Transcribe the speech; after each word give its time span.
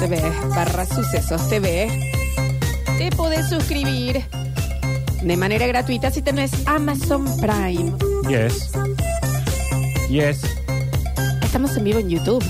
twitch.tv 0.00 0.54
barra 0.54 0.86
sucesos 0.86 1.48
TV. 1.48 1.88
Te 2.98 3.10
podés 3.10 3.48
suscribir 3.48 4.24
de 5.22 5.36
manera 5.36 5.66
gratuita 5.66 6.10
si 6.10 6.22
tenés 6.22 6.50
Amazon 6.66 7.24
Prime. 7.40 7.92
Yes. 8.28 8.70
Yes. 10.08 10.42
Estamos 11.42 11.76
en 11.76 11.84
vivo 11.84 11.98
en 11.98 12.10
YouTube. 12.10 12.44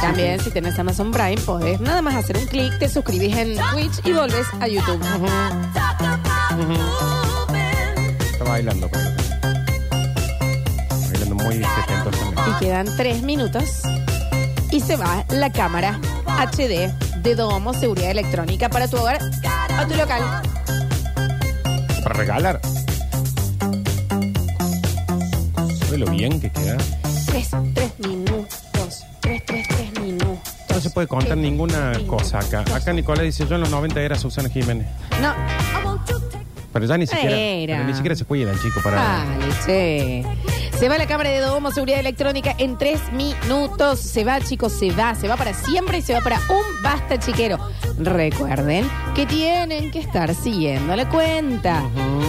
También 0.00 0.40
si 0.40 0.50
tenés 0.50 0.78
Amazon 0.78 1.10
Prime 1.10 1.40
podés 1.46 1.80
nada 1.80 2.02
más 2.02 2.14
hacer 2.16 2.36
un 2.36 2.46
clic, 2.46 2.78
te 2.78 2.88
suscribís 2.88 3.34
en 3.36 3.56
Twitch 3.72 4.04
y 4.04 4.12
volvés 4.12 4.46
a 4.60 4.68
YouTube. 4.68 5.00
Está 8.32 8.44
bailando. 8.44 8.90
Bailando 8.90 9.11
muy 11.44 11.62
setentosamente. 11.62 12.42
Y 12.50 12.64
quedan 12.64 12.86
tres 12.96 13.22
minutos 13.22 13.64
y 14.70 14.80
se 14.80 14.96
va 14.96 15.24
la 15.30 15.50
cámara 15.52 15.98
HD 16.26 16.90
de 17.22 17.34
Domo 17.34 17.72
Seguridad 17.74 18.10
Electrónica 18.10 18.68
para 18.68 18.88
tu 18.88 18.96
hogar 18.98 19.18
o 19.82 19.86
tu 19.86 19.94
local. 19.94 20.22
Para 22.02 22.14
regalar. 22.14 22.60
¿Sabe 25.84 25.98
lo 25.98 26.06
bien 26.10 26.40
que 26.40 26.50
queda? 26.50 26.76
Tres, 27.26 27.50
tres 27.74 27.92
minutos. 28.00 29.04
Tres, 29.20 29.42
tres, 29.46 29.68
tres 29.68 30.00
minutos. 30.00 30.38
No 30.70 30.80
se 30.80 30.90
puede 30.90 31.06
contar 31.06 31.36
ninguna 31.36 31.92
cosa 32.06 32.38
acá. 32.38 32.64
Acá 32.74 32.92
Nicolás 32.92 33.24
dice, 33.24 33.46
yo 33.46 33.54
en 33.56 33.60
los 33.60 33.70
90 33.70 34.00
era 34.00 34.16
Susana 34.18 34.48
Jiménez. 34.48 34.86
No, 35.20 35.34
Pero 36.72 36.86
ya 36.86 36.96
ni 36.96 37.06
siquiera, 37.06 37.36
Era. 37.36 37.76
pero 37.76 37.88
ni 37.88 37.94
siquiera 37.94 38.16
se 38.16 38.24
cuida 38.24 38.50
el 38.52 38.60
chico 38.60 38.80
para... 38.82 38.96
Vale, 38.96 39.54
che. 39.66 40.24
Se 40.82 40.88
va 40.88 40.98
la 40.98 41.06
cámara 41.06 41.30
de 41.30 41.38
Domo 41.38 41.70
Seguridad 41.70 42.00
Electrónica 42.00 42.56
en 42.58 42.76
tres 42.76 43.00
minutos. 43.12 44.00
Se 44.00 44.24
va, 44.24 44.40
chicos, 44.40 44.72
se 44.72 44.90
va. 44.90 45.14
Se 45.14 45.28
va 45.28 45.36
para 45.36 45.54
siempre 45.54 45.98
y 45.98 46.02
se 46.02 46.12
va 46.12 46.20
para 46.22 46.40
un 46.48 46.82
basta 46.82 47.20
chiquero. 47.20 47.56
Recuerden 47.98 48.90
que 49.14 49.24
tienen 49.24 49.92
que 49.92 50.00
estar 50.00 50.34
siguiendo 50.34 50.96
la 50.96 51.08
cuenta. 51.08 51.84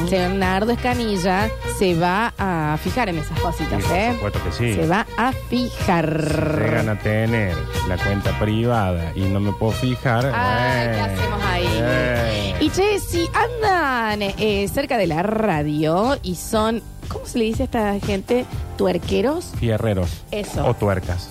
Leonardo 0.08 0.72
Escanilla 0.72 1.50
se 1.80 1.96
va 1.96 2.32
a 2.38 2.78
fijar 2.84 3.10
en 3.10 3.18
esas 3.18 3.40
cositas, 3.40 3.82
Sí, 3.82 3.88
por 3.90 3.98
¿eh? 3.98 4.14
supuesto 4.14 4.44
que 4.44 4.52
sí. 4.52 4.74
Se 4.76 4.88
va 4.88 5.08
a 5.18 5.32
Llegan 5.32 5.48
fijar. 5.50 6.90
a 6.90 7.00
tener 7.00 7.56
la 7.88 7.98
cuenta 7.98 8.38
privada 8.40 9.14
y 9.16 9.22
no 9.22 9.40
me 9.40 9.52
puedo 9.54 9.72
fijar. 9.72 10.32
Ay, 10.32 10.90
¿qué 10.90 10.98
bueno, 11.00 11.14
hacemos 11.16 11.42
ahí? 11.44 11.66
eh. 11.72 12.56
Y 12.60 12.70
che, 12.70 13.00
si 13.00 13.28
andan 13.34 14.22
eh, 14.22 14.70
cerca 14.72 15.00
de 15.00 15.08
la 15.08 15.24
radio 15.24 16.20
y 16.22 16.36
son, 16.36 16.84
¿cómo 17.08 17.26
se 17.26 17.38
le 17.40 17.46
dice 17.46 17.64
a 17.64 17.66
esta 17.66 18.00
gente? 18.00 18.46
¿Tuerqueros? 18.78 19.52
Fierreros. 19.60 20.10
Eso. 20.32 20.66
O 20.66 20.74
tuercas. 20.74 21.30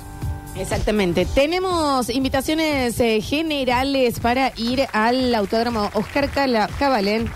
Exactamente. 0.57 1.25
Tenemos 1.27 2.09
invitaciones 2.11 2.99
eh, 3.01 3.21
generales 3.21 4.21
para 4.21 4.53
ir 4.57 4.87
al 4.93 5.35
Autódromo 5.35 5.91
Oscar 5.95 6.29
Cala- 6.31 6.69
Cabalén 6.79 7.31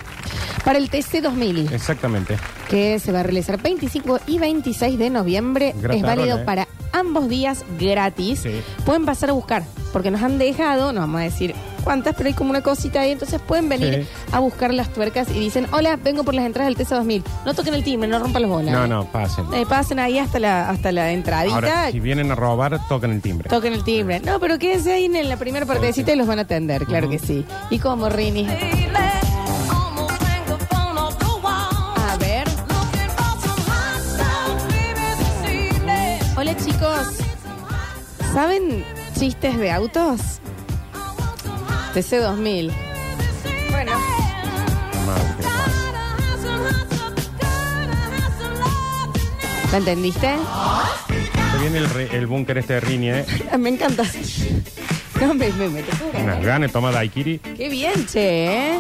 para 0.65 0.79
el 0.79 0.91
TC 0.91 1.23
2000, 1.23 1.73
Exactamente. 1.73 2.37
que 2.69 2.99
se 2.99 3.13
va 3.13 3.21
a 3.21 3.23
realizar 3.23 3.61
25 3.63 4.21
y 4.27 4.39
26 4.39 4.99
de 4.99 5.11
noviembre. 5.11 5.75
Es 5.91 6.03
válido 6.03 6.39
eh. 6.41 6.45
para 6.45 6.69
ambos 6.93 7.29
días 7.29 7.65
gratis. 7.79 8.41
Sí. 8.41 8.61
Pueden 8.85 9.07
pasar 9.07 9.31
a 9.31 9.33
buscar, 9.33 9.63
porque 9.93 10.11
nos 10.11 10.23
han 10.23 10.39
dejado, 10.39 10.93
no 10.93 11.01
vamos 11.01 11.21
a 11.21 11.25
decir 11.25 11.55
cuántas, 11.87 12.17
pero 12.17 12.27
hay 12.27 12.35
como 12.35 12.51
una 12.51 12.63
cosita 12.63 13.03
ahí, 13.03 13.13
entonces 13.13 13.41
pueden 13.41 13.69
venir 13.69 14.03
Sí. 14.03 14.09
a 14.33 14.41
buscar 14.41 14.75
las 14.75 14.93
tuercas 14.93 15.29
y 15.31 15.39
dicen, 15.39 15.69
hola, 15.73 15.97
vengo 15.97 16.25
por 16.25 16.35
las 16.35 16.45
entradas 16.45 16.75
del 16.75 16.85
TC 16.85 16.97
2000. 16.97 17.23
No 17.45 17.55
toquen 17.55 17.75
el 17.75 17.85
timbre, 17.85 18.09
no 18.09 18.19
rompan 18.19 18.43
las 18.43 18.51
bolas. 18.51 18.75
No, 18.75 18.89
no, 18.89 19.05
pasen. 19.13 19.45
Eh, 19.55 19.65
pasen 19.69 20.01
ahí 20.01 20.19
hasta 20.19 20.41
la, 20.41 20.69
hasta 20.69 20.91
la 20.91 21.13
entradita. 21.13 21.55
Ahora, 21.55 21.93
si 21.93 22.01
vienen 22.01 22.33
a 22.33 22.35
robar, 22.35 22.81
toquen 22.89 23.13
el 23.13 23.23
timbre. 23.23 23.49
Toquen 23.49 23.73
el 23.73 23.85
timbre. 23.85 24.19
No, 24.19 24.41
pero 24.41 24.59
quédense 24.59 24.93
ahí 24.93 25.05
en 25.05 25.29
la 25.29 25.37
primera 25.37 25.65
partecita 25.65 26.13
y 26.13 26.17
los 26.17 26.27
van 26.27 26.41
a 26.41 26.43
atender, 26.43 26.85
claro 26.87 27.09
que 27.09 27.21
sí. 27.21 27.45
¿Y 27.71 27.79
cómo, 27.79 28.09
Rini? 28.09 28.49
A 28.49 28.57
ver. 32.19 32.49
Hola, 36.37 36.57
chicos. 36.57 37.19
¿Saben 38.35 38.85
chistes 39.19 39.57
de 39.59 39.71
autos? 39.71 40.21
TC2000. 41.97 42.71
Bueno. 43.71 43.93
¿la 49.73 49.79
entendiste? 49.79 50.29
Se 51.53 51.59
viene 51.61 51.79
el, 51.79 51.91
re- 51.91 52.17
el 52.17 52.27
búnker 52.27 52.59
este 52.59 52.75
de 52.75 52.81
Rini, 52.81 53.11
¿eh? 53.11 53.25
Me 53.59 53.71
encanta. 53.71 54.05
No, 55.21 55.33
me, 55.35 55.49
me, 55.53 55.69
me 55.71 55.83
te 55.83 55.93
juro, 55.97 56.19
Una 56.23 56.39
¿eh? 56.39 56.45
gana, 56.45 56.69
toma 56.69 56.93
daiquiri. 56.93 57.39
Qué 57.39 57.69
bien, 57.71 58.07
che, 58.07 58.75
¿eh? 58.75 58.79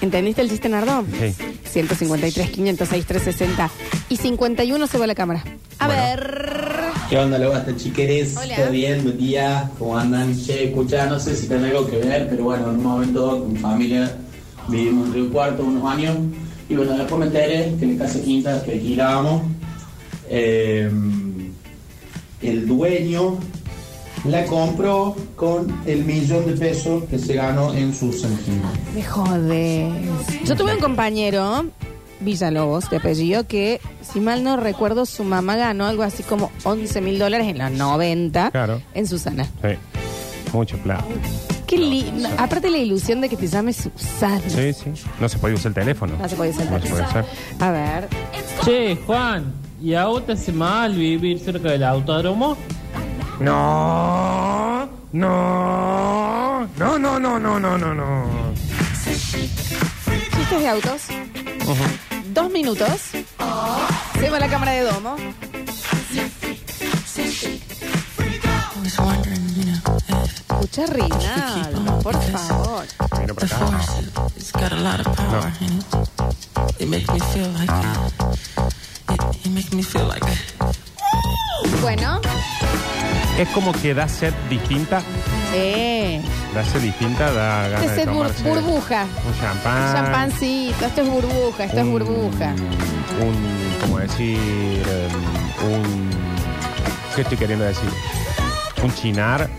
¿Entendiste 0.00 0.40
el 0.42 0.48
chiste, 0.48 0.68
Nardo? 0.68 1.04
Sí. 1.20 1.34
153, 1.70 2.50
506, 2.50 3.06
360 3.06 3.70
y 4.08 4.16
51 4.16 4.86
se 4.86 4.98
va 4.98 5.06
la 5.06 5.14
cámara. 5.14 5.44
A 5.78 5.86
Bueno. 5.86 6.02
ver. 6.02 6.53
¿Qué 7.08 7.18
onda, 7.18 7.38
lo 7.38 7.50
basta, 7.50 7.76
chiqueres? 7.76 8.36
Hola. 8.36 8.56
¿Todo 8.56 8.70
bien? 8.70 9.02
Buen 9.02 9.18
día. 9.18 9.70
¿Cómo 9.78 9.98
andan? 9.98 10.34
Che, 10.34 10.64
escucha, 10.64 11.06
no 11.06 11.20
sé 11.20 11.36
si 11.36 11.46
tiene 11.46 11.68
algo 11.68 11.86
que 11.86 11.98
ver, 11.98 12.28
pero 12.30 12.44
bueno, 12.44 12.70
en 12.70 12.76
un 12.76 12.82
momento 12.82 13.40
con 13.40 13.52
mi 13.52 13.58
familia 13.58 14.16
vivimos 14.68 15.08
en 15.08 15.14
Río 15.14 15.30
Cuarto 15.30 15.64
unos 15.64 15.84
años. 15.84 16.16
Y 16.68 16.74
bueno, 16.76 16.96
después 16.96 17.18
me 17.18 17.26
enteré 17.26 17.74
que 17.78 17.84
en 17.84 17.98
la 17.98 18.04
casa 18.06 18.20
quinta 18.20 18.62
que 18.62 18.72
alquilábamos, 18.72 19.42
eh, 20.30 20.90
el 22.40 22.66
dueño 22.66 23.38
la 24.24 24.46
compró 24.46 25.14
con 25.36 25.82
el 25.86 26.04
millón 26.04 26.46
de 26.46 26.52
pesos 26.52 27.04
que 27.04 27.18
se 27.18 27.34
ganó 27.34 27.74
en 27.74 27.94
sus 27.94 28.22
sentidos. 28.22 28.70
Me 28.94 29.02
jodes. 29.02 29.92
Yo 30.44 30.56
tuve 30.56 30.74
un 30.74 30.80
compañero, 30.80 31.66
Villalobos, 32.20 32.88
de 32.90 32.96
apellido, 32.98 33.46
que, 33.46 33.80
si 34.02 34.20
mal 34.20 34.42
no 34.44 34.56
recuerdo, 34.56 35.04
su 35.06 35.24
mamá 35.24 35.56
ganó 35.56 35.86
algo 35.86 36.02
así 36.02 36.22
como 36.22 36.50
11 36.64 37.00
mil 37.00 37.18
dólares 37.18 37.46
en 37.48 37.58
los 37.58 37.70
90 37.72 38.50
Claro. 38.50 38.80
en 38.94 39.06
Susana. 39.06 39.44
Sí. 39.62 39.76
Mucho 40.52 40.76
plata. 40.78 41.04
Qué 41.66 41.78
lindo. 41.78 42.28
Aparte 42.38 42.70
la 42.70 42.78
ilusión 42.78 43.20
de 43.20 43.28
que 43.28 43.36
te 43.36 43.48
llame 43.48 43.72
Susana. 43.72 44.40
Sí, 44.48 44.72
sí. 44.72 44.92
No 45.18 45.28
se 45.28 45.38
puede 45.38 45.54
usar 45.54 45.68
el 45.68 45.74
teléfono. 45.74 46.14
No 46.16 46.28
se 46.28 46.36
puede 46.36 46.50
usar 46.50 46.62
el 46.66 46.70
No 46.72 46.80
se 46.80 46.88
puede 46.88 47.02
teléfono. 47.02 47.24
usar. 47.58 47.68
A 47.68 47.70
ver. 47.72 48.08
Che, 48.64 48.96
Juan, 49.06 49.52
¿y 49.82 49.94
a 49.94 50.04
vos 50.06 50.24
te 50.26 50.32
hace 50.32 50.52
mal 50.52 50.94
vivir 50.94 51.40
cerca 51.40 51.70
del 51.70 51.82
autódromo? 51.82 52.56
No, 53.40 54.88
no, 55.12 56.66
no, 56.76 56.98
no, 56.98 57.18
no, 57.18 57.38
no, 57.40 57.58
no, 57.58 57.78
no, 57.78 57.94
no. 57.94 58.24
Chistes 59.04 60.60
de 60.60 60.68
autos. 60.68 61.02
Dos 62.32 62.50
minutos. 62.50 62.88
Tengo 64.20 64.38
la 64.38 64.48
cámara 64.48 64.72
de 64.72 64.82
domo. 64.82 65.16
Escucha 70.36 70.86
Rina, 70.86 71.70
por 72.02 72.14
favor. 72.22 72.86
The 73.26 73.46
force, 73.48 74.02
it's 74.36 74.52
got 74.52 74.72
a 74.72 74.76
lot 74.76 75.00
of 75.00 75.06
it. 76.80 76.88
Makes 76.88 77.10
me 77.10 77.20
feel 77.32 77.48
like 77.52 77.70
it. 77.70 79.46
It 79.46 79.50
makes 79.50 79.72
me 79.72 79.82
feel 79.82 80.06
like 80.06 80.22
it. 80.26 80.38
Bueno. 81.80 82.20
Es 83.38 83.48
como 83.48 83.72
que 83.72 83.94
da 83.94 84.06
sed 84.06 84.34
distinta. 84.50 85.02
Eh. 85.54 86.22
Distinta, 86.58 87.32
da 87.32 87.68
ganas 87.68 87.82
Este 87.84 87.94
de 87.96 88.02
es 88.02 88.06
bur- 88.08 88.12
tomarse 88.14 88.42
burbuja. 88.48 89.06
un 89.26 89.40
champán. 89.40 89.92
Champancito. 89.92 90.86
Esto 90.86 91.00
es 91.02 91.10
burbuja. 91.10 91.64
Esto 91.64 91.76
es 91.78 91.82
un- 91.84 91.90
burbuja. 91.90 92.54
Un, 93.20 93.80
como 93.80 93.98
decir, 93.98 94.38
um, 95.66 95.72
un... 95.74 96.10
¿Qué 97.16 97.22
estoy 97.22 97.36
queriendo 97.38 97.64
decir? 97.64 97.88
Un 98.84 98.94
chinar. 98.94 99.50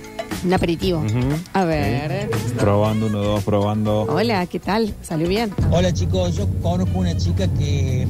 Un 0.45 0.53
aperitivo. 0.53 0.99
Ujú. 0.99 1.19
A 1.53 1.65
ver. 1.65 2.29
Probando 2.59 3.07
uno, 3.07 3.17
dos, 3.19 3.43
probando. 3.43 4.03
Hola, 4.03 4.45
¿qué 4.45 4.59
tal? 4.61 4.93
¿Salió 5.01 5.27
bien? 5.27 5.53
Hola 5.71 5.91
chicos, 5.93 6.37
yo 6.37 6.47
conozco 6.61 6.99
una 6.99 7.17
chica 7.17 7.45
que 7.59 8.07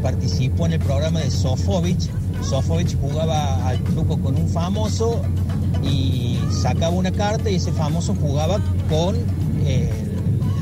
participó 0.00 0.66
en 0.66 0.74
el 0.74 0.78
programa 0.80 1.20
de 1.20 1.30
Sofovich. 1.30 2.08
Sofovich 2.42 2.96
jugaba 3.00 3.66
al 3.66 3.78
truco 3.82 4.16
con 4.20 4.36
un 4.36 4.48
famoso 4.48 5.22
y 5.82 6.38
sacaba 6.50 6.90
una 6.94 7.10
carta 7.12 7.50
y 7.50 7.56
ese 7.56 7.72
famoso 7.72 8.14
jugaba 8.14 8.58
con 8.88 9.16
eh, 9.64 9.90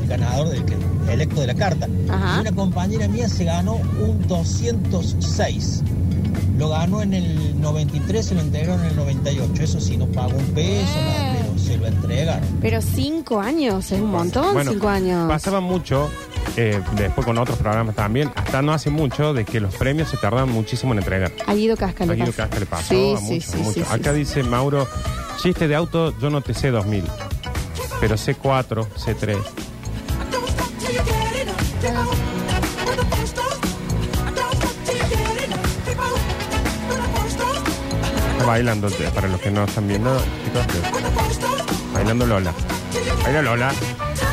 el 0.02 0.08
ganador 0.08 0.48
del 0.50 0.64
que- 0.64 0.76
electo 1.12 1.40
de 1.40 1.46
la 1.48 1.54
carta. 1.54 1.88
Ajá. 2.08 2.36
Y 2.38 2.40
una 2.40 2.52
compañera 2.52 3.06
mía 3.08 3.28
se 3.28 3.44
ganó 3.44 3.74
un 3.76 4.26
206. 4.26 5.82
Lo 6.58 6.70
ganó 6.70 7.02
en 7.02 7.12
el 7.14 7.60
93, 7.60 8.24
se 8.26 8.34
lo 8.34 8.40
entregaron 8.40 8.80
en 8.80 8.86
el 8.90 8.96
98. 8.96 9.62
Eso 9.62 9.80
sí, 9.80 9.96
no 9.98 10.06
pagó 10.06 10.36
un 10.36 10.44
peso, 10.54 10.90
nada, 10.94 11.36
pero 11.38 11.58
se 11.58 11.76
lo 11.76 11.86
entregaron. 11.86 12.48
Pero 12.62 12.80
cinco 12.80 13.40
años, 13.40 13.92
es 13.92 14.00
un 14.00 14.10
montón, 14.10 14.54
Bueno, 14.54 14.72
cinco 14.72 14.88
años. 14.88 15.28
Pasaba 15.28 15.60
mucho 15.60 16.08
eh, 16.56 16.80
después 16.92 17.24
con 17.26 17.38
otros 17.38 17.58
programas 17.58 17.94
también, 17.94 18.30
hasta 18.34 18.62
no 18.62 18.72
hace 18.72 18.90
mucho, 18.90 19.34
de 19.34 19.44
que 19.44 19.60
los 19.60 19.74
premios 19.74 20.08
se 20.08 20.16
tardan 20.16 20.50
muchísimo 20.50 20.92
en 20.92 20.98
entregar. 20.98 21.32
A 21.46 21.54
Guido 21.54 21.76
Casca 21.76 22.06
le 22.06 22.16
pasa. 22.16 22.32
Casca 22.32 22.58
le 22.58 22.66
pasó, 22.66 22.88
Sí, 22.88 23.14
a 23.14 23.18
sí, 23.18 23.40
sí, 23.40 23.60
a 23.60 23.72
sí, 23.72 23.84
Acá 23.90 24.12
dice 24.12 24.42
Mauro, 24.42 24.88
chiste 25.38 25.68
de 25.68 25.74
auto, 25.74 26.18
yo 26.18 26.30
no 26.30 26.40
te 26.40 26.54
sé 26.54 26.70
2000, 26.70 27.04
pero 28.00 28.16
sé 28.16 28.34
4, 28.34 28.88
sé 28.96 29.14
3. 29.14 29.36
Está 38.32 38.46
bailando, 38.46 38.88
eh, 38.88 39.10
para 39.14 39.28
los 39.28 39.40
que 39.40 39.50
no 39.50 39.64
están 39.64 39.88
viendo, 39.88 40.16
chicos, 40.44 40.66
bailando 41.92 42.26
Lola. 42.26 42.52
Baila 43.22 43.42
Lola. 43.42 43.72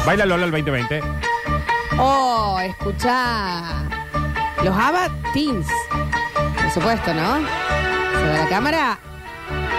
Baila 0.06 0.26
Lola 0.26 0.46
el 0.46 0.52
2020. 0.52 1.02
Oh, 2.00 2.60
escucha. 2.60 3.62
Los 4.64 4.76
ABBA 4.76 5.10
Teens. 5.34 5.68
Por 6.62 6.72
supuesto, 6.72 7.14
¿no? 7.14 7.38
Se 7.38 8.28
va 8.28 8.38
la 8.38 8.48
cámara. 8.50 9.00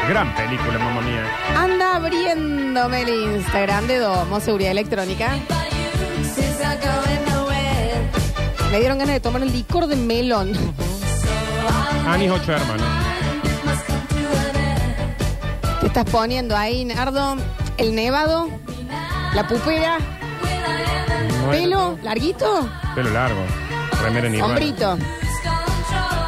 Gran 0.08 0.34
película, 0.34 0.78
mamá 0.78 1.00
mía. 1.00 1.24
Anda 1.56 1.96
abriéndome 1.96 3.02
el 3.02 3.08
Instagram 3.36 3.86
de 3.86 3.98
Domo 3.98 4.38
Seguridad 4.40 4.72
Electrónica. 4.72 5.36
Me 8.70 8.78
dieron 8.80 8.98
ganas 8.98 9.14
de 9.14 9.20
tomar 9.20 9.42
el 9.42 9.52
licor 9.52 9.86
de 9.86 9.96
melón. 9.96 10.52
Anis, 12.06 12.30
ocho 12.30 12.52
hermanos. 12.52 12.86
Te 15.80 15.86
estás 15.86 16.04
poniendo 16.10 16.56
ahí, 16.56 16.84
Nardo, 16.84 17.36
el 17.76 17.94
nevado, 17.94 18.48
la 19.34 19.46
pupera, 19.46 19.98
pelo 21.50 21.98
larguito, 22.02 22.68
Pelo 22.94 23.10
largo. 23.10 23.40
Remera 24.02 24.28
en 24.28 24.42
hombrito. 24.42 24.98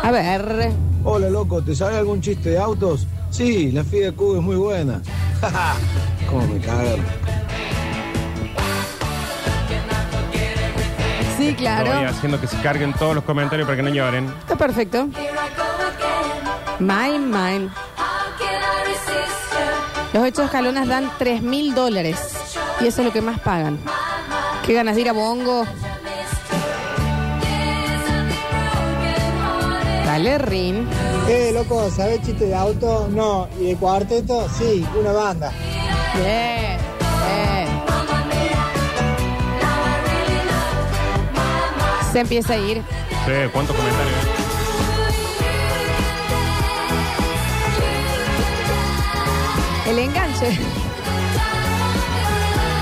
A 0.03 0.11
ver. 0.11 0.73
Hola, 1.05 1.29
loco, 1.31 1.63
¿te 1.63 1.75
sale 1.75 1.97
algún 1.97 2.21
chiste 2.21 2.51
de 2.51 2.59
autos? 2.59 3.07
Sí, 3.31 3.71
la 3.73 3.85
Fiat 3.85 4.15
Q 4.15 4.37
es 4.37 4.43
muy 4.43 4.57
buena. 4.57 5.01
¿Cómo 6.31 6.47
me 6.47 6.59
cagan? 6.61 6.97
Sí, 11.37 11.49
Estoy 11.49 11.55
claro. 11.55 11.93
haciendo 12.09 12.41
que 12.41 12.47
se 12.47 12.57
carguen 12.63 12.93
todos 12.95 13.15
los 13.15 13.25
comentarios 13.25 13.67
para 13.67 13.77
que 13.77 13.83
no 13.83 13.91
lloren. 13.91 14.27
Está 14.41 14.57
perfecto. 14.57 15.09
Mine, 16.79 17.19
mine. 17.19 17.69
Los 20.13 20.23
ocho 20.25 20.45
escalones 20.45 20.89
dan 20.89 21.11
3 21.19 21.43
mil 21.43 21.75
dólares. 21.75 22.35
Y 22.81 22.87
eso 22.87 23.03
es 23.03 23.07
lo 23.07 23.13
que 23.13 23.21
más 23.21 23.39
pagan. 23.41 23.79
Qué 24.67 24.75
ganas 24.75 24.97
de 24.97 25.03
ir 25.03 25.09
a 25.09 25.13
Bongo. 25.13 25.65
Dale, 30.05 30.39
Rin. 30.39 30.89
Eh, 31.29 31.53
loco, 31.55 31.89
¿sabes 31.89 32.21
chiste 32.23 32.47
de 32.47 32.55
auto? 32.55 33.09
No. 33.13 33.47
¿Y 33.61 33.67
de 33.67 33.77
cuarteto? 33.77 34.49
Sí, 34.49 34.85
una 34.99 35.13
banda. 35.13 35.53
Bien, 36.15 36.79
bien. 37.27 37.69
Se 42.13 42.21
empieza 42.21 42.55
a 42.55 42.57
ir. 42.57 42.79
Sí, 42.79 43.33
¿cuántos 43.53 43.77
comentarios? 43.77 44.17
El 49.87 49.99
enganche. 50.01 50.59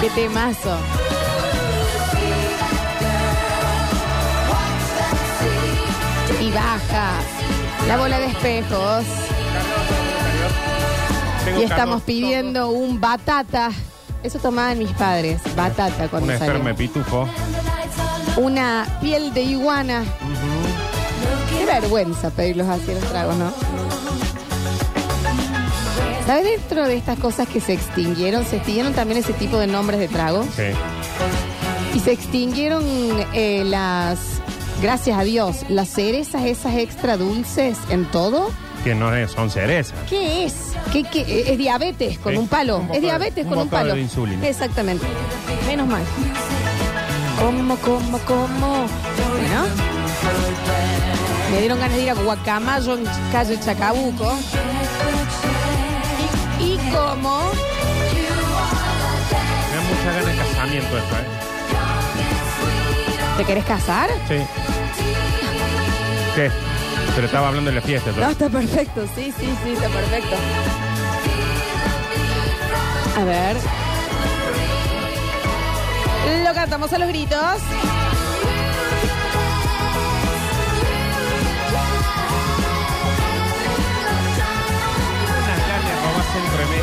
Qué 0.01 0.11
temazo. 0.11 0.79
Baja. 6.55 7.13
La 7.89 7.97
bola 7.97 8.19
de 8.21 8.27
espejos. 8.27 9.05
Tengo 11.45 11.61
Y 11.61 11.63
estamos 11.65 11.79
Carlos, 11.79 12.03
pidiendo 12.03 12.69
un 12.71 13.01
batata. 13.01 13.71
Eso 14.23 14.39
tomaban 14.39 14.79
mis 14.79 14.91
padres. 14.93 15.41
Batata 15.57 16.09
cuando 16.09 16.39
salía. 16.39 16.75
pitufo. 16.75 17.29
Una 18.37 18.87
piel 19.01 19.35
de 19.35 19.43
iguana. 19.43 20.05
Qué 21.51 21.67
vergüenza 21.67 22.31
pedirlos 22.31 22.69
así 22.69 22.95
los 22.95 23.05
tragos, 23.05 23.37
¿no? 23.37 23.53
¿Sabes 26.27 26.45
dentro 26.45 26.87
de 26.87 26.97
estas 26.97 27.19
cosas 27.19 27.47
que 27.49 27.61
se 27.61 27.75
extinguieron? 27.75 28.47
Se 28.47 28.57
extinguieron 28.57 28.95
también 28.95 29.19
ese 29.21 29.35
tipo 29.35 29.59
de 29.59 29.67
nombres 29.67 30.01
de 30.01 30.09
tragos. 30.09 30.47
Sí. 30.57 30.63
Y 31.95 32.01
se 32.01 32.13
extinguieron 32.13 32.83
eh, 33.35 33.63
las, 33.67 34.34
gracias 34.83 35.19
a 35.19 35.23
Dios, 35.25 35.65
las 35.69 35.89
cerezas 35.89 36.45
esas 36.45 36.75
extra 36.77 37.17
dulces 37.17 37.79
en 37.91 38.05
todo. 38.07 38.51
Que 38.83 38.95
no 38.95 39.15
es, 39.15 39.33
son 39.33 39.51
cerezas. 39.51 39.95
¿Qué 40.09 40.45
es? 40.45 40.73
¿Qué, 40.93 41.05
qué? 41.05 41.21
Eh, 41.23 41.53
Es 41.53 41.59
diabetes 41.59 42.19
con 42.19 42.33
Sí, 42.33 42.39
un 42.39 42.49
palo. 42.49 42.77
un 42.77 42.83
es 42.83 42.89
bocado 42.89 43.01
diabetes 43.03 43.45
un 43.45 43.51
con 43.51 43.59
un 43.61 43.65
bocado 43.65 43.83
palo. 43.85 43.95
de 43.95 44.01
insulina. 44.03 44.47
Exactamente. 44.47 45.07
Menos 45.67 45.87
mal. 45.87 46.03
¿Cómo, 47.41 47.77
cómo, 47.77 48.19
cómo? 48.27 48.87
Bueno. 49.33 49.65
Me 51.51 51.59
dieron 51.61 51.79
ganas 51.79 51.97
de 51.97 52.03
ir 52.03 52.11
a 52.11 52.15
Guacamayo 52.15 52.97
en 52.97 53.05
calle 53.33 53.59
Chacabuco. 53.61 54.33
Y, 56.61 56.65
y 56.65 56.77
como 56.93 57.51
Me 59.71 59.77
da 59.77 59.83
mucha 59.89 60.13
ganas 60.13 60.27
de 60.27 60.37
casamiento 60.37 60.99
esto, 60.99 61.15
¿eh? 61.17 61.25
¿Te 63.39 63.45
querés 63.45 63.65
casar? 63.65 64.11
Sí. 64.29 64.37
¿Qué? 66.35 66.51
Pero 67.15 67.27
estaba 67.27 67.49
hablando 67.49 67.71
de 67.71 67.77
la 67.77 67.83
fiesta. 67.83 68.11
No, 68.13 68.21
¿no? 68.23 68.31
está 68.31 68.49
perfecto. 68.49 69.07
Sí, 69.15 69.33
sí, 69.39 69.55
sí, 69.63 69.73
está 69.73 69.89
perfecto. 69.89 70.37
A 73.21 73.25
ver. 73.25 73.57
Lo 76.45 76.55
cantamos 76.55 76.93
a 76.93 76.99
los 76.99 77.09
gritos. 77.09 77.59
Me- 86.71 86.83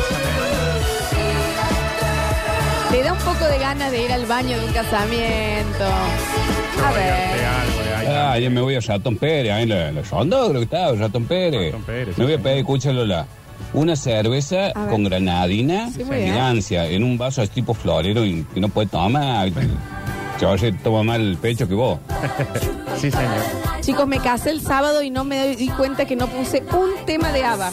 Te 2.96 3.02
da 3.02 3.12
un 3.12 3.18
poco 3.20 3.44
de 3.46 3.58
ganas 3.58 3.90
de 3.90 4.02
ir 4.02 4.12
al 4.12 4.26
baño 4.26 4.58
de 4.58 4.64
un 4.66 4.72
casamiento. 4.72 5.84
A 6.86 6.92
ver. 6.92 7.71
Ahí. 8.08 8.16
Ah, 8.16 8.38
ya 8.38 8.50
me 8.50 8.60
voy 8.60 8.74
a 8.74 8.80
Ratón 8.80 9.16
Pérez, 9.16 9.52
ahí 9.52 9.62
en 9.64 9.68
la, 9.70 9.92
la 9.92 10.02
ronda 10.02 10.38
creo 10.48 10.52
que 10.54 10.64
estaba, 10.64 10.92
Ratón 10.96 11.24
Pérez. 11.24 11.66
Ratón 11.72 11.82
Pérez, 11.84 12.18
me 12.18 12.24
voy 12.24 12.34
a 12.34 12.36
sí. 12.36 12.42
pedir, 12.42 12.58
escúchalo, 12.58 13.04
la, 13.06 13.26
una 13.74 13.96
cerveza 13.96 14.66
A 14.74 14.80
ver. 14.82 14.90
con 14.90 15.04
granadina, 15.04 15.90
Sí, 15.90 16.04
muy 16.04 16.16
bien. 16.16 16.28
elegancia, 16.28 16.86
en 16.86 17.04
un 17.04 17.16
vaso 17.18 17.42
así 17.42 17.50
tipo 17.52 17.74
florero 17.74 18.24
y 18.24 18.44
que 18.54 18.60
no 18.60 18.68
puede 18.68 18.88
tomar. 18.88 19.48
Chaval, 20.40 20.78
toma 20.82 21.02
más 21.04 21.18
el 21.18 21.36
pecho 21.36 21.68
que 21.68 21.74
vos. 21.74 21.98
Sí, 22.98 23.10
señor. 23.10 23.30
Chicos, 23.80 24.06
me 24.06 24.20
casé 24.20 24.50
el 24.50 24.60
sábado 24.60 25.02
y 25.02 25.10
no 25.10 25.24
me 25.24 25.56
di 25.56 25.68
cuenta 25.70 26.04
que 26.04 26.14
no 26.14 26.28
puse 26.28 26.62
un 26.72 27.04
tema 27.04 27.32
de 27.32 27.42
ABBA. 27.42 27.70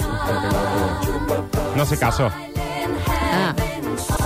No 1.75 1.85
se 1.85 1.97
casó. 1.97 2.31
Ah. 3.31 3.53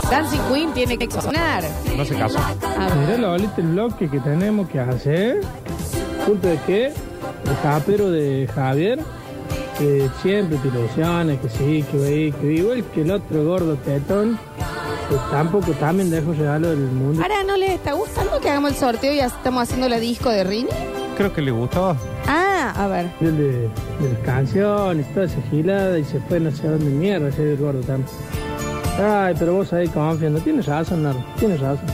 Dancing 0.10 0.40
Queen 0.52 0.74
tiene 0.74 0.98
que 0.98 1.10
sonar. 1.12 1.64
No 1.98 2.06
se 2.06 2.16
casó. 2.16 2.40
A 2.40 2.86
ver. 2.86 2.96
Mira 2.96 3.18
Lolita, 3.18 3.56
el 3.58 3.68
bloque 3.68 4.10
que 4.10 4.20
tenemos 4.22 4.70
que 4.70 4.80
hacer. 4.80 5.42
¿Punto 6.26 6.48
de 6.48 6.60
qué? 6.66 6.86
El 6.88 7.56
japero 7.62 8.10
de 8.10 8.50
Javier, 8.54 9.00
que 9.78 10.10
siempre 10.22 10.58
te 10.58 10.68
ilusiones, 10.70 11.40
que 11.40 11.50
sí, 11.50 11.86
que 11.92 11.98
veí, 11.98 12.32
que 12.32 12.54
igual 12.54 12.84
que 12.94 13.02
el 13.02 13.12
otro 13.12 13.44
gordo 13.44 13.76
tetón, 13.78 14.40
que 15.10 15.16
tampoco 15.32 15.72
también 15.74 16.10
dejo 16.10 16.34
regalo 16.34 16.70
del 16.70 16.80
mundo. 16.80 17.22
Ahora, 17.22 17.44
¿no 17.44 17.58
les 17.58 17.72
está 17.72 17.94
gustando 17.94 18.40
que 18.40 18.50
hagamos 18.50 18.72
el 18.72 18.78
sorteo 18.78 19.14
y 19.14 19.18
ya 19.18 19.26
estamos 19.26 19.64
haciendo 19.64 19.90
la 19.90 20.00
disco 20.00 20.30
de 20.30 20.44
Rini? 20.44 20.70
Creo 21.18 21.34
que 21.34 21.42
le 21.42 21.52
gustó. 21.52 21.96
Ah, 22.28 22.74
a 22.76 22.88
ver. 22.88 23.12
El 23.20 23.38
de, 23.38 23.52
de 23.52 24.14
las 24.14 24.20
canciones, 24.26 25.14
toda 25.14 25.26
esa 25.26 25.42
gilada 25.52 26.00
y 26.00 26.06
se 26.06 26.20
fue 26.22 26.40
no 26.40 26.50
sé 26.52 26.68
dónde 26.68 26.86
mierda 26.86 27.28
ese 27.28 27.56
gordo 27.58 27.82
también. 27.82 28.10
Ay, 29.00 29.36
pero 29.38 29.54
vos 29.56 29.74
ahí 29.74 29.88
confiando. 29.90 30.40
Tienes 30.40 30.66
razón, 30.68 31.04
Nardo. 31.04 31.24
Tienes 31.38 31.60
razón. 31.60 31.86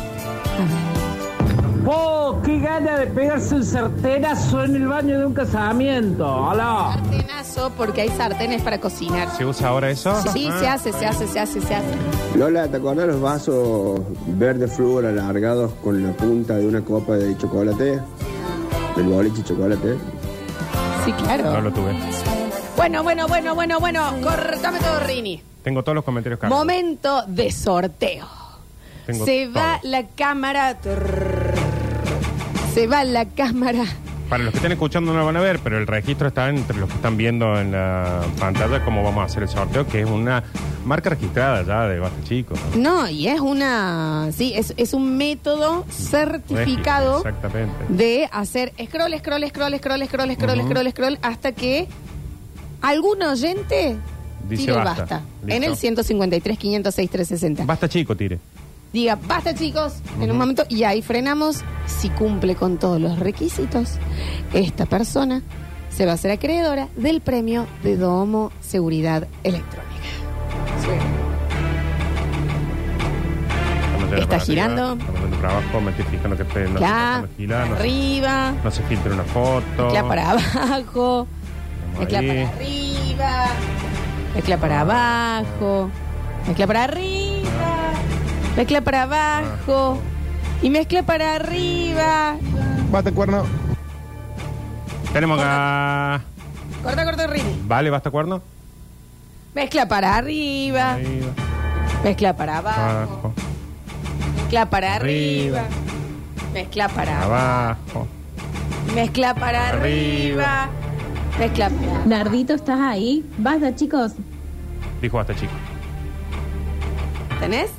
¡Oh, 1.86 2.19
qué 2.44 2.60
gana 2.60 2.98
de 2.98 3.08
pegarse 3.08 3.56
un 3.56 3.64
sartenazo 3.66 4.64
en 4.64 4.76
el 4.76 4.88
baño 4.88 5.20
de 5.20 5.26
un 5.26 5.34
casamiento! 5.34 6.26
¡Hola! 6.28 6.94
Sartenazo, 6.96 7.72
porque 7.78 8.02
hay 8.02 8.10
sartenes 8.10 8.62
para 8.62 8.80
cocinar. 8.80 9.30
¿Se 9.38 9.46
usa 9.46 9.70
ahora 9.70 9.90
eso? 9.90 10.14
Sí, 10.34 10.48
Ah. 10.52 10.60
se 10.60 10.68
hace, 10.68 10.94
se 10.94 11.06
hace, 11.06 11.28
se 11.28 11.40
hace, 11.40 11.62
se 11.62 11.76
hace. 11.76 11.88
Lola, 12.36 12.68
¿te 12.68 12.78
acuerdas 12.78 13.08
los 13.08 13.22
vasos 13.22 14.00
verde 14.28 14.68
flúor 14.68 15.06
alargados 15.06 15.72
con 15.84 16.02
la 16.06 16.12
punta 16.14 16.56
de 16.56 16.68
una 16.68 16.82
copa 16.82 17.14
de 17.14 17.38
chocolate? 17.38 18.00
Del 18.96 19.06
boliche 19.08 19.44
chocolate. 19.44 19.98
Sí, 21.06 21.12
claro. 21.14 21.44
No 21.54 21.62
lo 21.62 21.72
tuve. 21.72 21.94
Bueno, 22.76 23.04
bueno, 23.04 23.28
bueno, 23.28 23.56
bueno, 23.56 23.80
bueno. 23.80 24.14
Cortame 24.22 24.80
todo, 24.80 25.00
Rini. 25.06 25.42
Tengo 25.64 25.84
todos 25.84 25.96
los 25.96 26.04
comentarios 26.06 26.40
cargados. 26.40 26.60
Momento 26.66 27.24
de 27.28 27.52
sorteo. 27.52 28.26
Tengo 29.06 29.26
Se 29.26 29.46
todo. 29.46 29.56
va 29.56 29.80
la 29.84 30.06
cámara. 30.08 30.76
Trrr. 30.80 31.39
Se 32.74 32.88
va 32.88 33.04
la 33.04 33.26
cámara. 33.26 33.84
Para 34.30 34.44
los 34.44 34.52
que 34.52 34.58
estén 34.60 34.72
escuchando 34.72 35.12
no 35.12 35.20
lo 35.20 35.26
van 35.26 35.38
a 35.38 35.42
ver, 35.42 35.58
pero 35.60 35.80
el 35.80 35.88
registro 35.88 36.28
está 36.28 36.50
entre 36.50 36.78
los 36.78 36.88
que 36.88 36.96
están 36.96 37.18
viendo 37.18 37.60
en 37.60 37.72
la 37.72 38.22
pantalla 38.40 38.86
cómo 38.86 39.04
vamos 39.04 39.24
a 39.24 39.26
hacer 39.26 39.42
el 39.42 39.50
sorteo, 39.50 39.88
que 39.88 40.02
es 40.02 40.08
una 40.10 40.44
marca 40.86 41.10
registrada 41.10 41.64
ya 41.64 41.88
de 41.88 41.98
Basta 42.00 42.24
Chicos. 42.26 42.60
¿no? 42.78 43.10
Y 43.10 43.28
es 43.28 43.40
una. 43.40 44.30
Sí, 44.32 44.54
es, 44.56 44.76
es 44.78 44.94
un 44.94 45.18
método 45.18 45.84
certificado 45.90 47.18
Exactamente. 47.18 47.86
de 47.90 48.30
hacer 48.32 48.72
scroll, 48.86 49.18
scroll, 49.18 49.48
scroll, 49.50 49.76
scroll, 49.80 50.06
scroll, 50.06 50.36
scroll, 50.36 50.60
Ujú. 50.60 50.68
scroll, 50.70 50.92
scroll, 50.92 51.20
hasta 51.24 51.52
que 51.54 51.88
algún 52.82 53.24
oyente 53.24 53.96
Dice 54.48 54.62
tire 54.66 54.74
basta. 54.78 55.02
basta. 55.02 55.22
Listo. 55.44 55.56
En 55.56 55.64
el 55.64 55.76
153, 55.76 56.58
506, 56.58 57.10
360. 57.10 57.66
Basta 57.66 57.90
Chico, 57.90 58.16
tire. 58.16 58.38
Diga, 58.92 59.18
basta 59.28 59.54
chicos, 59.54 59.94
en 60.20 60.32
un 60.32 60.38
momento, 60.38 60.64
y 60.68 60.84
ahí 60.84 61.02
frenamos. 61.02 61.62
Si 61.86 62.10
cumple 62.10 62.56
con 62.56 62.78
todos 62.78 63.00
los 63.00 63.20
requisitos, 63.20 63.94
esta 64.54 64.86
persona 64.86 65.42
se 65.90 66.06
va 66.06 66.12
a 66.12 66.16
hacer 66.16 66.32
acreedora 66.32 66.88
del 66.96 67.22
premio 67.22 67.66
de 67.84 67.98
Domo 67.98 68.52
Seguridad 68.62 69.28
Electrónica. 69.44 69.90
Está 74.12 74.28
para 74.28 74.40
girando. 74.40 74.84
arriba, 74.84 75.00
Estamos 75.06 75.22
yendo 75.22 75.38
para 75.38 75.54
abajo, 75.58 75.82
me 75.82 75.92
estoy 75.92 76.06
fijando 76.06 76.36
que 76.38 76.44
esté, 76.44 76.68
no 76.68 76.80
se 76.80 76.86
Acá, 76.86 76.88
está 76.88 77.06
pasando 77.22 77.30
girar, 77.38 77.68
no 77.70 77.76
se- 77.76 77.82
arriba, 77.82 78.54
no 78.64 78.72
se 78.72 78.84
filtre 78.84 79.14
una 79.14 79.24
foto. 79.24 79.84
mezcla 79.84 80.08
para 80.08 80.30
abajo, 80.32 81.28
mezcla 82.00 82.20
para 82.20 82.50
arriba, 82.50 83.46
mezcla 84.36 84.58
para 84.58 84.80
abajo, 84.82 85.90
mezcla 86.48 86.68
para 86.68 86.84
arriba, 86.86 87.19
mezcla 88.60 88.82
para 88.82 89.04
abajo 89.04 89.98
y 90.62 90.70
mezcla 90.70 91.02
para 91.04 91.36
arriba. 91.36 92.36
Basta 92.92 93.10
cuerno. 93.14 93.44
Tenemos 95.14 95.40
acá. 95.40 96.22
Corta, 96.84 97.06
corta, 97.06 97.28
Rini. 97.28 97.58
Vale, 97.66 97.90
basta 97.90 98.12
cuerno. 98.12 98.42
Mezcla 99.56 99.88
para 99.88 100.16
arriba, 100.18 100.92
Arriba, 100.92 101.28
mezcla 102.04 102.36
para 102.36 102.58
abajo, 102.58 102.82
abajo, 102.82 103.34
mezcla 104.36 104.70
para 104.70 104.96
arriba, 104.96 105.60
Arriba. 105.62 105.76
mezcla 106.54 106.90
para 106.90 107.24
abajo, 107.24 107.34
abajo. 107.94 108.08
mezcla 108.94 109.34
para 109.36 109.70
Arriba. 109.70 110.64
arriba, 110.64 110.70
mezcla 111.40 111.70
para 111.70 112.06
Nardito, 112.06 112.54
¿estás 112.54 112.80
ahí? 112.80 113.26
Basta, 113.38 113.74
chicos. 113.74 114.12
Dijo 115.02 115.16
basta 115.18 115.34
chico. 115.34 115.54
¿Tenés? 117.40 117.72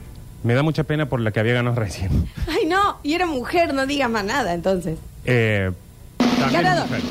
Me 0.43 0.55
da 0.55 0.63
mucha 0.63 0.85
pena 0.85 1.07
por 1.07 1.21
la 1.21 1.33
que 1.33 1.41
había 1.41 1.55
ganado 1.55 1.77
recién. 1.77 2.11
Ay, 2.49 2.67
no, 2.67 2.99
y 3.03 3.15
era 3.15 3.27
mujer, 3.27 3.75
no 3.75 3.87
digas 3.87 4.11
más 4.11 4.25
nada 4.25 4.55
entonces. 4.55 4.99
Eh, 5.25 5.71
también, 6.19 6.47
es 6.47 6.53
Ganador. 6.53 6.87
mujer. 6.89 7.03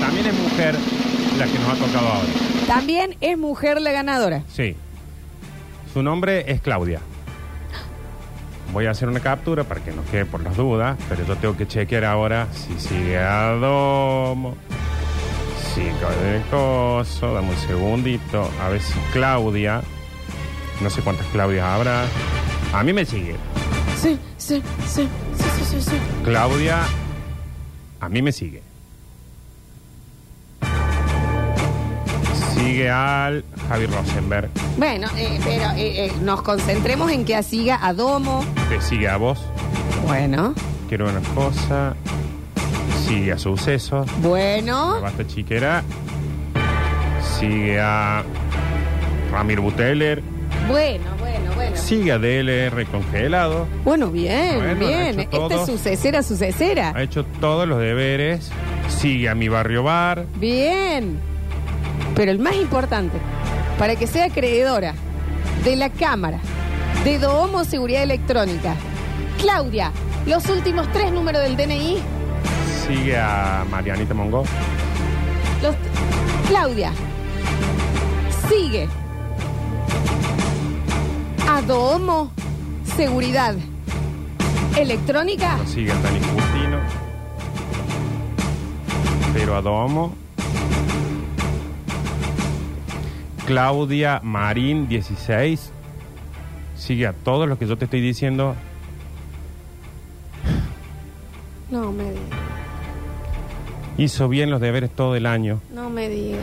también 0.00 0.26
es 0.26 0.34
mujer 0.34 0.74
la 1.38 1.46
que 1.46 1.58
nos 1.58 1.68
ha 1.68 1.74
tocado 1.86 2.08
ahora. 2.08 2.28
También 2.66 3.16
es 3.20 3.36
mujer 3.36 3.80
la 3.80 3.90
ganadora. 3.90 4.42
Sí. 4.52 4.76
Su 5.92 6.02
nombre 6.04 6.44
es 6.52 6.60
Claudia. 6.60 7.00
Voy 8.72 8.86
a 8.86 8.92
hacer 8.92 9.08
una 9.08 9.18
captura 9.18 9.64
para 9.64 9.80
que 9.82 9.90
no 9.90 10.04
quede 10.04 10.24
por 10.24 10.40
las 10.44 10.56
dudas, 10.56 10.96
pero 11.08 11.26
yo 11.26 11.34
tengo 11.36 11.56
que 11.56 11.66
chequear 11.66 12.04
ahora 12.04 12.46
si 12.52 12.78
sigue 12.78 13.18
a 13.18 13.48
Domo, 13.54 14.54
si 15.74 15.80
el 15.80 16.42
coso, 16.50 17.34
dame 17.34 17.50
un 17.50 17.56
segundito, 17.56 18.48
a 18.62 18.68
ver 18.68 18.80
si 18.80 18.94
Claudia, 19.12 19.82
no 20.80 20.88
sé 20.90 21.02
cuántas 21.02 21.26
Claudias 21.28 21.64
habrá, 21.64 22.04
a 22.72 22.82
mí 22.82 22.92
me 22.92 23.04
sigue. 23.04 23.36
Sí, 24.00 24.18
sí, 24.38 24.62
sí, 24.86 25.08
sí, 25.36 25.44
sí, 25.58 25.64
sí, 25.64 25.80
sí. 25.82 25.96
Claudia, 26.24 26.80
a 28.00 28.08
mí 28.08 28.22
me 28.22 28.32
sigue. 28.32 28.62
Sigue 32.54 32.90
al 32.90 33.44
Javi 33.68 33.86
Rosenberg, 33.86 34.50
Bueno, 34.76 35.08
eh, 35.16 35.40
pero 35.42 35.70
eh, 35.76 36.06
eh, 36.06 36.12
nos 36.22 36.42
concentremos 36.42 37.10
en 37.10 37.24
que 37.24 37.42
siga 37.42 37.78
a 37.82 37.94
Domo. 37.94 38.44
te 38.68 38.80
sigue 38.80 39.08
a 39.08 39.16
vos. 39.16 39.40
Bueno, 40.06 40.54
Quiero 40.88 41.08
una 41.08 41.20
cosa. 41.34 41.94
Sigue 43.06 43.32
a 43.32 43.38
Sucesos. 43.38 44.08
bueno. 44.20 45.00
Basta 45.00 45.26
Chiquera. 45.26 45.82
Sigue 47.38 47.80
a 47.80 48.22
Ramir 49.30 49.60
Buteller. 49.60 50.20
Bueno, 50.68 51.04
bueno. 51.60 51.76
Sigue 51.76 52.12
a 52.12 52.18
DLR 52.18 52.86
Congelado. 52.86 53.66
Bueno, 53.84 54.10
bien, 54.10 54.56
Bueno, 54.56 54.70
ha 54.70 54.74
bien. 54.88 55.06
hecho 55.08 55.20
Esta 55.20 55.36
todo. 55.38 55.60
es 55.62 55.66
sucesera, 55.66 56.22
sucesera. 56.22 56.92
Ha 56.94 57.02
hecho 57.02 57.24
todos 57.40 57.66
los 57.68 57.78
deberes. 57.78 58.50
Sigue 58.88 59.28
a 59.28 59.34
Mi 59.34 59.48
Barrio 59.48 59.82
Bar. 59.82 60.26
Bien. 60.36 61.18
Pero 62.14 62.30
el 62.32 62.38
más 62.38 62.54
importante, 62.56 63.18
para 63.78 63.96
que 63.96 64.06
sea 64.06 64.26
acreedora 64.26 64.94
de 65.64 65.76
la 65.76 65.90
Cámara 65.90 66.38
de 67.04 67.18
Domo 67.18 67.64
Seguridad 67.64 68.02
Electrónica, 68.02 68.74
Claudia, 69.40 69.92
los 70.26 70.46
últimos 70.48 70.90
tres 70.92 71.12
números 71.12 71.42
del 71.42 71.56
DNI, 71.56 71.98
Sigue 72.86 73.16
a 73.16 73.64
Marianita 73.70 74.12
Mongo. 74.14 74.44
los 75.62 75.74
Claudia, 76.48 76.92
sigue 78.48 78.88
a 81.60 81.62
Domo 81.62 82.30
Seguridad 82.96 83.54
Electrónica. 84.78 85.58
Sigue 85.66 85.92
a 85.92 86.00
Dani 86.00 86.18
Justino. 86.20 86.78
Pero 89.34 89.56
a 89.56 89.60
Domo. 89.62 90.14
Claudia 93.46 94.20
Marín 94.22 94.88
16. 94.88 95.70
Sigue 96.76 97.06
a 97.06 97.12
todos 97.12 97.46
los 97.48 97.58
que 97.58 97.66
yo 97.66 97.76
te 97.76 97.84
estoy 97.84 98.00
diciendo. 98.00 98.54
No 101.70 101.92
me 101.92 102.04
diga, 102.04 102.36
Hizo 103.98 104.28
bien 104.28 104.50
los 104.50 104.60
deberes 104.60 104.90
todo 104.90 105.14
el 105.14 105.26
año. 105.26 105.60
no 105.74 105.90
me 105.90 106.08
diga. 106.08 106.38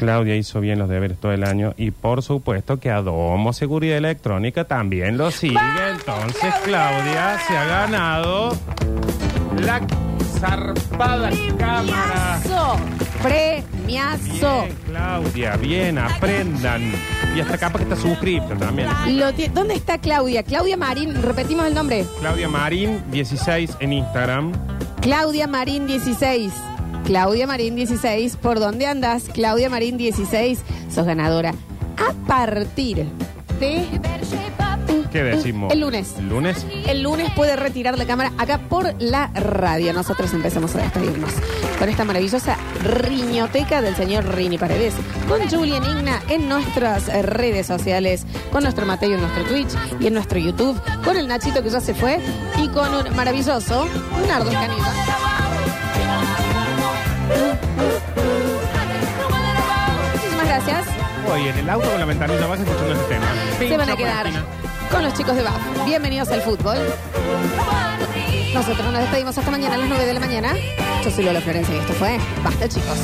Claudia 0.00 0.34
hizo 0.34 0.60
bien 0.62 0.78
los 0.78 0.88
deberes 0.88 1.18
todo 1.18 1.30
el 1.32 1.44
año. 1.44 1.74
Y 1.76 1.90
por 1.90 2.22
supuesto 2.22 2.80
que 2.80 2.90
a 2.90 3.02
Domo 3.02 3.52
Seguridad 3.52 3.98
Electrónica 3.98 4.64
también 4.64 5.18
lo 5.18 5.30
sigue. 5.30 5.60
Entonces 5.90 6.54
Claudia 6.64 7.38
se 7.46 7.54
ha 7.54 7.64
ganado 7.66 8.56
la 9.60 9.78
zarpada 10.38 11.30
cámara. 11.58 12.40
Premiazo. 13.22 14.62
Bien, 14.62 14.76
Claudia, 14.86 15.56
bien, 15.56 15.98
aprendan. 15.98 16.92
Y 17.36 17.40
hasta 17.40 17.58
capaz 17.58 17.78
que 17.80 17.82
está 17.84 17.96
suscrito 17.96 18.48
también. 18.56 18.88
Lo 19.18 19.34
ti- 19.34 19.48
¿Dónde 19.48 19.74
está 19.74 19.98
Claudia? 19.98 20.42
Claudia 20.42 20.78
Marín, 20.78 21.20
repetimos 21.22 21.66
el 21.66 21.74
nombre. 21.74 22.06
Claudia 22.20 22.48
Marín, 22.48 23.02
16 23.10 23.76
en 23.80 23.92
Instagram. 23.92 24.52
Claudia 25.02 25.46
Marín 25.46 25.86
16. 25.86 26.50
Claudia 27.04 27.46
Marín 27.46 27.76
16. 27.76 28.36
¿Por 28.36 28.60
dónde 28.60 28.86
andas? 28.86 29.24
Claudia 29.32 29.70
Marín 29.70 29.96
16. 29.96 30.60
Sos 30.92 31.06
ganadora. 31.06 31.54
A 31.96 32.12
partir 32.26 33.06
de 33.58 33.86
¿Qué 35.12 35.22
decimos? 35.22 35.72
El 35.72 35.80
lunes. 35.80 36.14
¿El 36.18 36.28
lunes? 36.28 36.66
el 36.86 37.02
lunes 37.02 37.30
puede 37.34 37.56
retirar 37.56 37.98
la 37.98 38.06
cámara 38.06 38.32
acá 38.38 38.58
por 38.68 38.94
la 39.02 39.28
radio. 39.28 39.92
Nosotros 39.92 40.32
empezamos 40.32 40.74
a 40.76 40.82
despedirnos 40.82 41.32
con 41.78 41.88
esta 41.88 42.04
maravillosa 42.04 42.56
riñoteca 42.84 43.82
del 43.82 43.96
señor 43.96 44.24
Rini 44.34 44.58
Paredes, 44.58 44.94
con 45.28 45.48
Julian 45.48 45.82
Igna 45.84 46.22
en 46.28 46.48
nuestras 46.48 47.06
redes 47.24 47.66
sociales, 47.66 48.24
con 48.52 48.62
nuestro 48.62 48.86
Mateo 48.86 49.14
en 49.14 49.20
nuestro 49.20 49.44
Twitch 49.44 49.70
y 49.98 50.06
en 50.06 50.14
nuestro 50.14 50.38
YouTube, 50.38 50.80
con 51.04 51.16
el 51.16 51.26
Nachito 51.26 51.62
que 51.62 51.70
ya 51.70 51.80
se 51.80 51.94
fue 51.94 52.20
y 52.58 52.68
con 52.68 52.94
un 52.94 53.16
maravilloso 53.16 53.86
Nardo 54.28 54.50
Escanilla. 54.50 55.49
Gracias. 61.30 61.42
Hoy 61.42 61.48
en 61.48 61.58
el 61.58 61.70
auto 61.70 61.90
con 61.90 62.00
la 62.00 62.06
ventanilla 62.06 62.46
vas 62.46 62.60
escuchando 62.60 62.92
este 62.92 63.14
tema. 63.14 63.26
Se 63.58 63.76
van 63.76 63.90
a 63.90 63.96
quedar 63.96 64.26
con 64.90 65.02
los 65.02 65.14
chicos 65.14 65.36
de 65.36 65.42
BAF. 65.42 65.84
Bienvenidos 65.86 66.28
al 66.30 66.42
fútbol. 66.42 66.78
Nosotros 68.52 68.92
nos 68.92 69.00
despedimos 69.00 69.38
hasta 69.38 69.50
mañana 69.50 69.74
a 69.76 69.78
las 69.78 69.88
9 69.88 70.06
de 70.06 70.14
la 70.14 70.20
mañana. 70.20 70.54
Yo 71.04 71.10
soy 71.10 71.24
Lola 71.24 71.40
Florencia 71.40 71.74
y 71.74 71.78
esto 71.78 71.92
fue 71.94 72.18
Basta, 72.42 72.68
chicos. 72.68 72.98